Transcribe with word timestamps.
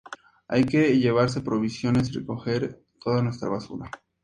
Hay 0.47 0.63
que 0.63 0.97
llevarse 0.97 1.41
provisiones 1.41 2.09
y 2.09 2.13
recoger 2.13 2.81
toda 2.99 3.21
nuestra 3.21 3.49
basura. 3.49 3.91